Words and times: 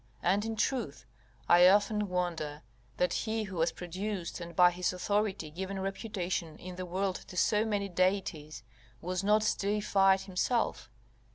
And, 0.23 0.43
in 0.45 0.55
truth, 0.55 1.05
I 1.47 1.69
often 1.69 2.09
wonder 2.09 2.63
that 2.97 3.13
he 3.13 3.43
who 3.43 3.59
has 3.59 3.71
produced, 3.71 4.41
and, 4.41 4.55
by 4.55 4.71
his 4.71 4.91
authority, 4.91 5.51
given 5.51 5.79
reputation 5.79 6.57
in 6.57 6.75
the 6.75 6.87
world 6.87 7.17
to 7.27 7.37
so 7.37 7.65
many 7.65 7.87
deities, 7.87 8.63
was 8.99 9.23
not 9.23 9.47
deified 9.59 10.21
himself. 10.21 10.89